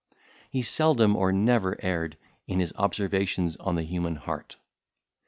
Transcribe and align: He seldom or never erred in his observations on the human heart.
He 0.49 0.63
seldom 0.63 1.15
or 1.15 1.31
never 1.31 1.77
erred 1.79 2.17
in 2.47 2.59
his 2.59 2.73
observations 2.75 3.55
on 3.57 3.75
the 3.75 3.83
human 3.83 4.15
heart. 4.15 4.55